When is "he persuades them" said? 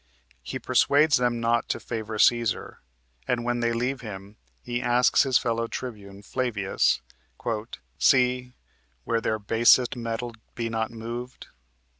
0.41-1.39